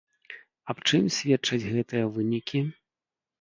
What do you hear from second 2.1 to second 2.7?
вынікі?